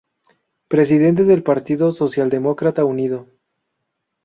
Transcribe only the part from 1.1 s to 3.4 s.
del Partido Socialdemócrata Unido.